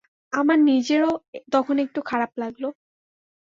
আমার 0.33 0.57
নিজেরও 0.61 1.11
তখন 1.51 1.75
একটু 1.79 1.99
খারাপ 2.01 2.31
লাগল। 2.37 2.63